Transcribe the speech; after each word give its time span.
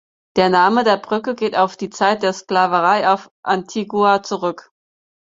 Der 0.35 0.49
Name 0.49 0.83
der 0.83 0.97
Brücke 0.97 1.35
geht 1.35 1.55
auf 1.55 1.77
die 1.77 1.91
Zeit 1.91 2.23
der 2.23 2.33
Sklaverei 2.33 3.07
auf 3.07 3.29
Antigua 3.43 4.23
zurück. 4.23 4.71